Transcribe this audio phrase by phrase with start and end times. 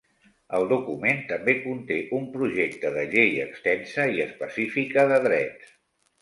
[0.59, 5.71] El document també conté un projecte de llei extensa i específica de Drets.